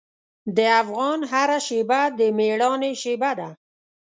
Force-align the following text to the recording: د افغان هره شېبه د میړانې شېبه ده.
د 0.57 0.59
افغان 0.81 1.19
هره 1.31 1.59
شېبه 1.67 2.01
د 2.17 2.19
میړانې 2.37 2.91
شېبه 3.01 3.31
ده. 3.39 3.49